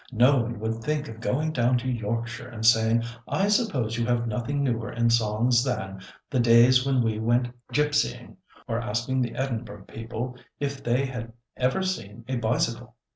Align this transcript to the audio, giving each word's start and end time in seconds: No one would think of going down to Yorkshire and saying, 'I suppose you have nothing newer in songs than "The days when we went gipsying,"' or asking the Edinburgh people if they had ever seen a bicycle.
No 0.11 0.37
one 0.39 0.59
would 0.59 0.79
think 0.83 1.07
of 1.09 1.19
going 1.21 1.51
down 1.53 1.77
to 1.77 1.87
Yorkshire 1.87 2.47
and 2.47 2.65
saying, 2.65 3.03
'I 3.27 3.47
suppose 3.49 3.99
you 3.99 4.05
have 4.07 4.27
nothing 4.27 4.63
newer 4.63 4.91
in 4.91 5.11
songs 5.11 5.63
than 5.63 6.01
"The 6.27 6.39
days 6.39 6.83
when 6.83 7.03
we 7.03 7.19
went 7.19 7.49
gipsying,"' 7.71 8.37
or 8.67 8.79
asking 8.81 9.21
the 9.21 9.35
Edinburgh 9.35 9.85
people 9.85 10.37
if 10.59 10.83
they 10.83 11.05
had 11.05 11.33
ever 11.55 11.83
seen 11.83 12.25
a 12.27 12.37
bicycle. 12.37 12.95